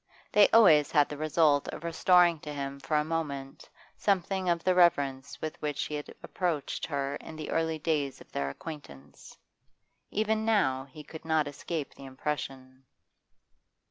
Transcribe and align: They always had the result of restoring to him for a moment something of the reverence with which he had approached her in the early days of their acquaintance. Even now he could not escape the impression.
They 0.31 0.49
always 0.49 0.89
had 0.89 1.09
the 1.09 1.17
result 1.17 1.67
of 1.67 1.83
restoring 1.83 2.39
to 2.39 2.51
him 2.51 2.79
for 2.79 2.97
a 2.97 3.03
moment 3.05 3.69
something 3.97 4.49
of 4.49 4.63
the 4.63 4.73
reverence 4.73 5.39
with 5.41 5.61
which 5.61 5.83
he 5.83 5.93
had 5.93 6.11
approached 6.23 6.87
her 6.87 7.17
in 7.17 7.35
the 7.35 7.51
early 7.51 7.77
days 7.77 8.19
of 8.19 8.31
their 8.31 8.49
acquaintance. 8.49 9.37
Even 10.09 10.43
now 10.43 10.85
he 10.85 11.03
could 11.03 11.23
not 11.23 11.47
escape 11.47 11.93
the 11.93 12.05
impression. 12.05 12.83